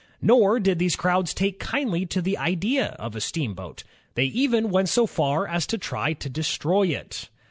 [0.19, 3.83] Nor did these crowds take kindly to the idea of a steamboat;
[4.15, 7.29] they even went so far as to try to destroy it.